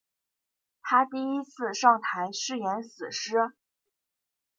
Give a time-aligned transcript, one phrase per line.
[0.81, 3.53] 她第一次上台是演死尸。